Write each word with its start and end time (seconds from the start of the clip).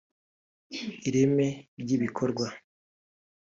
ireme 1.07 1.47
ry’ibikorwa 1.81 2.47